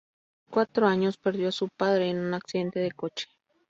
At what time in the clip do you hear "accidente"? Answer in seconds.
2.33-2.79